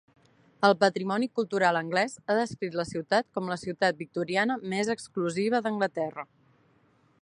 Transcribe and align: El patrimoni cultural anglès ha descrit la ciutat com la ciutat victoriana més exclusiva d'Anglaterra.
El 0.69 0.71
patrimoni 0.83 1.27
cultural 1.39 1.77
anglès 1.81 2.15
ha 2.25 2.37
descrit 2.39 2.79
la 2.81 2.87
ciutat 2.93 3.29
com 3.39 3.53
la 3.53 3.61
ciutat 3.67 4.01
victoriana 4.03 4.57
més 4.75 4.93
exclusiva 4.97 5.65
d'Anglaterra. 5.67 6.29